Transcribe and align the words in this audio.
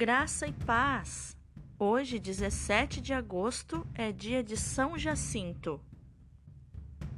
Graça 0.00 0.46
e 0.46 0.52
paz! 0.54 1.36
Hoje, 1.78 2.18
17 2.18 3.02
de 3.02 3.12
agosto, 3.12 3.86
é 3.94 4.10
dia 4.10 4.42
de 4.42 4.56
São 4.56 4.96
Jacinto. 4.96 5.78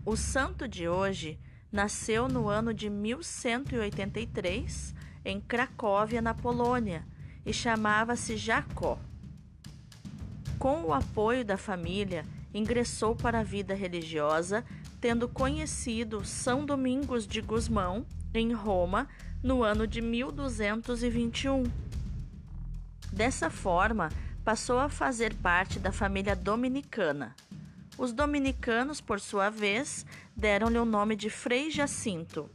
O 0.05 0.17
santo 0.17 0.67
de 0.67 0.89
hoje 0.89 1.39
nasceu 1.71 2.27
no 2.27 2.49
ano 2.49 2.75
de 2.75 2.91
1183 2.91 4.97
em 5.25 5.41
Cracóvia, 5.41 6.21
na 6.21 6.35
Polônia, 6.35 7.07
e 7.47 7.53
chamava-se 7.53 8.37
Jacó. 8.37 8.99
Com 10.59 10.83
o 10.83 10.93
apoio 10.93 11.45
da 11.45 11.57
família, 11.57 12.27
ingressou 12.53 13.15
para 13.15 13.39
a 13.39 13.45
vida 13.45 13.75
religiosa, 13.75 14.65
tendo 15.01 15.29
conhecido 15.29 16.25
São 16.25 16.67
Domingos 16.67 17.29
de 17.29 17.41
Gusmão 17.41 18.05
em 18.35 18.53
Roma 18.53 19.09
no 19.41 19.63
ano 19.63 19.87
de 19.87 20.01
1221. 20.01 21.92
Dessa 23.13 23.51
forma, 23.51 24.09
passou 24.43 24.79
a 24.79 24.89
fazer 24.89 25.35
parte 25.35 25.79
da 25.79 25.93
família 25.93 26.35
dominicana. 26.35 27.37
Os 27.99 28.13
dominicanos, 28.13 29.03
por 29.03 29.21
sua 29.21 29.51
vez, 29.51 30.07
deram-lhe 30.35 30.79
o 30.79 30.85
nome 30.85 31.15
de 31.15 31.29
Frei 31.29 31.71
Jacinto. 31.71 32.49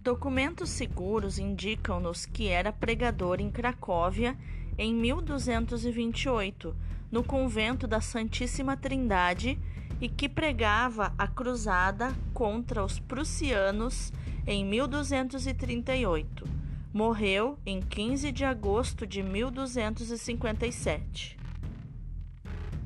Documentos 0.00 0.70
seguros 0.70 1.38
indicam-nos 1.38 2.24
que 2.24 2.48
era 2.48 2.72
pregador 2.72 3.38
em 3.38 3.50
Cracóvia 3.50 4.34
em 4.78 4.94
1228, 4.94 6.74
no 7.12 7.22
convento 7.22 7.86
da 7.86 8.00
Santíssima 8.00 8.78
Trindade, 8.78 9.58
e 10.00 10.08
que 10.08 10.28
pregava 10.28 11.12
a 11.18 11.28
cruzada 11.28 12.14
contra 12.32 12.82
os 12.82 12.98
prussianos 12.98 14.10
em 14.46 14.64
1238. 14.64 16.57
Morreu 16.92 17.56
em 17.66 17.82
15 17.82 18.32
de 18.32 18.44
agosto 18.46 19.06
de 19.06 19.22
1257. 19.22 21.38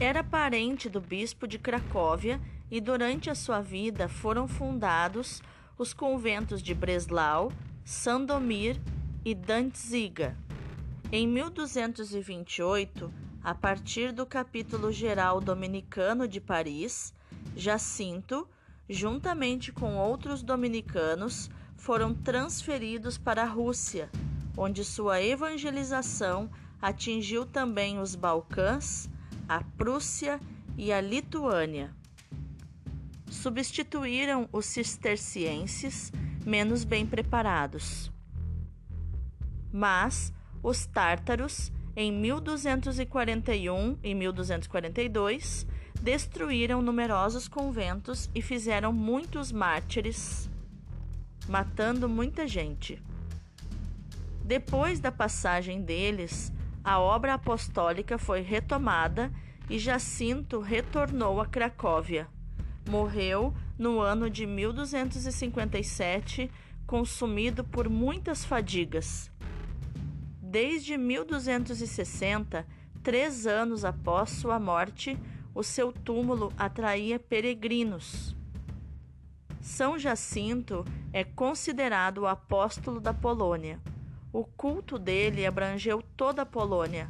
Era 0.01 0.25
parente 0.25 0.89
do 0.89 1.01
bispo 1.01 1.47
de 1.47 1.57
Cracóvia 1.57 2.41
e 2.69 2.81
durante 2.81 3.31
a 3.31 3.35
sua 3.37 3.61
vida 3.61 4.09
foram 4.09 4.49
fundados 4.49 5.41
os 5.79 5.95
conventos 5.95 6.61
de 6.61 6.75
Breslau, 6.75 7.53
Sandomir 7.85 8.77
e 9.25 9.37
Danziga. 9.37 10.37
Em 11.13 11.29
1228, 11.29 13.09
a 13.41 13.55
partir 13.55 14.11
do 14.11 14.27
capítulo 14.27 14.91
geral 14.91 15.41
dominicano 15.41 16.27
de 16.27 16.41
Paris, 16.41 17.15
Jacinto, 17.55 18.49
juntamente 18.89 19.71
com 19.71 19.97
outros 19.97 20.43
dominicanos, 20.43 21.49
foram 21.83 22.15
transferidos 22.15 23.19
para 23.19 23.43
a 23.43 23.47
Rússia, 23.47 24.09
onde 24.57 24.85
sua 24.85 25.21
evangelização 25.21 26.49
atingiu 26.81 27.45
também 27.45 27.99
os 27.99 28.15
Balcãs, 28.15 29.11
a 29.49 29.65
Prússia 29.65 30.39
e 30.79 30.93
a 30.93 31.01
Lituânia. 31.01 31.93
Substituíram 33.29 34.49
os 34.53 34.65
cistercienses 34.67 36.13
menos 36.47 36.85
bem 36.85 37.05
preparados. 37.05 38.13
Mas 39.73 40.33
os 40.63 40.87
tártaros, 40.87 41.73
em 41.97 42.13
1241 42.13 43.99
e 44.05 44.15
1242, 44.15 45.67
destruíram 46.01 46.81
numerosos 46.81 47.49
conventos 47.49 48.31
e 48.33 48.41
fizeram 48.41 48.93
muitos 48.93 49.51
mártires 49.51 50.49
matando 51.49 52.09
muita 52.09 52.47
gente. 52.47 53.03
Depois 54.45 55.01
da 55.01 55.13
passagem 55.13 55.83
deles, 55.83 56.53
a 56.85 56.99
obra 56.99 57.35
apostólica 57.35 58.19
foi 58.19 58.41
retomada 58.41 59.31
e 59.71 59.79
Jacinto 59.79 60.61
retornou 60.61 61.41
a 61.41 61.47
Cracóvia. 61.47 62.27
Morreu 62.89 63.55
no 63.79 64.01
ano 64.01 64.29
de 64.29 64.45
1257, 64.45 66.51
consumido 66.87 67.63
por 67.63 67.89
muitas 67.89 68.45
fadigas. 68.45 69.31
Desde 70.41 70.99
1260, 70.99 72.67
três 73.03 73.47
anos 73.47 73.85
após 73.85 74.31
sua 74.31 74.59
morte, 74.59 75.17
o 75.55 75.63
seu 75.63 75.93
túmulo 75.93 76.53
atraía 76.57 77.19
peregrinos. 77.19 78.35
São 79.63 79.97
Jacinto 79.97 80.85
é 81.13 81.23
considerado 81.23 82.19
o 82.19 82.27
apóstolo 82.27 83.01
da 83.01 83.15
Polônia. 83.15 83.81
O 84.33 84.45
culto 84.45 84.99
dele 84.99 85.47
abrangeu 85.47 86.03
toda 86.17 86.43
a 86.43 86.47
Polônia. 86.47 87.09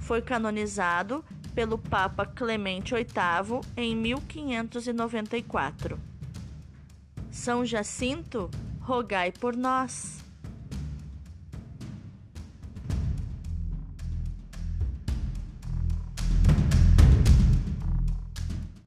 Foi 0.00 0.20
canonizado 0.20 1.24
pelo 1.54 1.78
Papa 1.78 2.26
Clemente 2.26 2.92
VIII 2.92 3.60
em 3.76 3.94
1594. 3.94 5.96
São 7.30 7.64
Jacinto, 7.64 8.50
rogai 8.80 9.30
por 9.30 9.56
nós. 9.56 10.24